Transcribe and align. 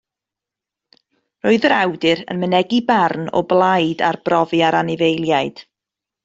Roedd 1.47 1.67
yr 1.69 1.75
awdur 1.79 2.23
yn 2.35 2.41
mynegi 2.45 2.79
barn 2.87 3.29
o 3.41 3.45
blaid 3.53 4.03
arbrofi 4.09 4.63
ar 4.71 4.79
anifeiliaid 4.81 5.63